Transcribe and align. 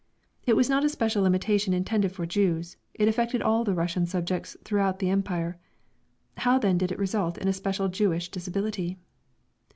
It 0.47 0.55
was 0.55 0.67
not 0.67 0.83
a 0.83 0.89
special 0.89 1.21
limitation 1.21 1.75
intended 1.75 2.11
for 2.11 2.23
the 2.23 2.27
Jews, 2.31 2.75
it 2.95 3.07
affected 3.07 3.39
all 3.43 3.63
the 3.63 3.75
Russian 3.75 4.07
subjects 4.07 4.57
throughout 4.63 4.97
the 4.97 5.11
Empire. 5.11 5.59
How 6.37 6.57
then 6.57 6.79
did 6.79 6.91
it 6.91 6.97
result 6.97 7.37
in 7.37 7.47
a 7.47 7.53
special 7.53 7.87
Jewish 7.87 8.29
disability? 8.29 8.97